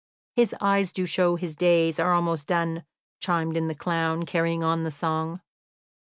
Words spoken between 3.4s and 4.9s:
in the clown, carrying on the